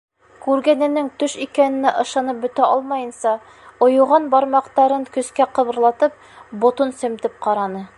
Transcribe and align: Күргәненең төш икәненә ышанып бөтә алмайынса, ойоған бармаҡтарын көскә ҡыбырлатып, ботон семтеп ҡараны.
Күргәненең 0.43 1.09
төш 1.23 1.35
икәненә 1.45 1.91
ышанып 2.05 2.39
бөтә 2.47 2.65
алмайынса, 2.69 3.35
ойоған 3.89 4.27
бармаҡтарын 4.35 5.09
көскә 5.19 5.49
ҡыбырлатып, 5.61 6.21
ботон 6.67 7.01
семтеп 7.05 7.43
ҡараны. 7.49 7.89